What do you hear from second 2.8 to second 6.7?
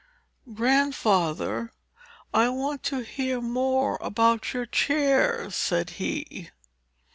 to hear more about your chair," said he.